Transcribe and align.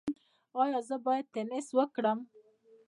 ایا 0.61 0.79
زه 0.87 0.95
باید 1.05 1.25
ټینس 1.33 1.67
وکړم؟ 1.77 2.19